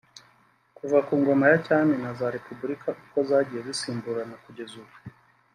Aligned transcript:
Kuva 0.77 0.97
ku 1.07 1.13
ngoma 1.21 1.45
ya 1.51 1.57
cyami 1.65 1.95
na 2.03 2.09
za 2.19 2.27
Repubulika 2.35 2.89
uko 3.03 3.17
zagiye 3.29 3.61
zisimburana 3.67 4.35
kugeza 4.43 4.73
ubu 4.81 4.95